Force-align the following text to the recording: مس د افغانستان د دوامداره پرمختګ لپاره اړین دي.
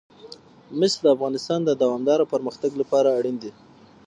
مس 0.79 0.93
د 1.03 1.05
افغانستان 1.15 1.59
د 1.65 1.69
دوامداره 1.81 2.25
پرمختګ 2.33 2.71
لپاره 2.81 3.09
اړین 3.17 3.35
دي. 3.43 3.51